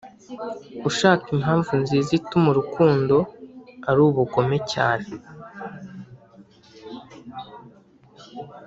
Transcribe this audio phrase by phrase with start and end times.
[0.89, 3.15] ushaka impamvu nziza ituma urukundo
[3.89, 5.09] ari ubugome cyane,